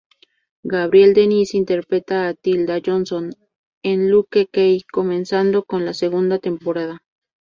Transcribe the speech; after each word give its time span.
Gabrielle 0.63 1.13
Dennis 1.13 1.53
interpreta 1.53 2.27
a 2.27 2.33
Tilda 2.33 2.79
Johnson 2.83 3.29
en 3.83 4.09
"Luke 4.09 4.47
Cage",comenzando 4.51 5.63
con 5.63 5.85
la 5.85 5.93
segunda 5.93 6.39
temporada. 6.39 7.03